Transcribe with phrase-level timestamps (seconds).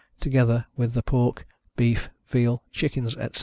[0.19, 1.45] together with the pork,
[1.77, 3.39] beef, veal, chickens, etc.